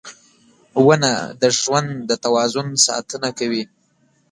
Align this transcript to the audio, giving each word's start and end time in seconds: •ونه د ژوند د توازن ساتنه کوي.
•ونه 0.85 1.11
د 1.41 1.43
ژوند 1.59 1.91
د 2.09 2.11
توازن 2.23 2.67
ساتنه 2.85 3.29
کوي. 3.39 3.63